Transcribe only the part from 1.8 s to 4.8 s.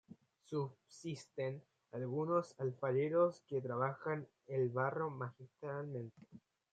algunos alfareros que trabajan el